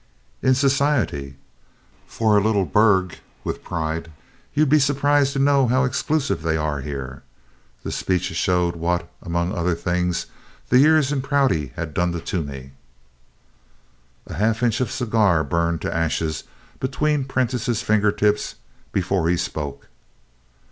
"In 0.41 0.55
society. 0.55 1.35
For 2.07 2.35
a 2.35 2.41
little 2.41 2.65
burg," 2.65 3.17
with 3.43 3.63
pride, 3.63 4.11
"you'd 4.51 4.67
be 4.67 4.79
surprised 4.79 5.33
to 5.33 5.37
know 5.37 5.67
how 5.67 5.83
exclusive 5.83 6.41
they 6.41 6.57
are 6.57 6.81
here." 6.81 7.21
The 7.83 7.91
speech 7.91 8.23
showed 8.23 8.75
what, 8.75 9.07
among 9.21 9.53
other 9.53 9.75
things, 9.75 10.25
the 10.69 10.79
years 10.79 11.11
in 11.11 11.21
Prouty 11.21 11.71
had 11.75 11.93
done 11.93 12.13
to 12.13 12.19
Toomey. 12.19 12.71
A 14.25 14.33
half 14.33 14.63
inch 14.63 14.81
of 14.81 14.91
cigar 14.91 15.43
burned 15.43 15.81
to 15.81 15.95
ashes 15.95 16.45
between 16.79 17.23
Prentiss's 17.25 17.83
finger 17.83 18.11
tips 18.11 18.55
before 18.91 19.29
he 19.29 19.37
spoke. 19.37 19.87